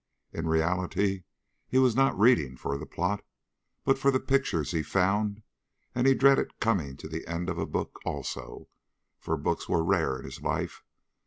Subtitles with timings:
[0.33, 1.25] In reality
[1.67, 3.23] he was not reading for the plot,
[3.83, 5.43] but for the pictures he found,
[5.93, 8.67] and he dreaded coming to the end of a book also,
[9.19, 10.83] for books were rare in his life.